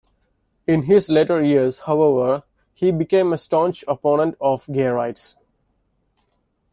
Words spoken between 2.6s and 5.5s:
he became a staunch opponent of gay rights.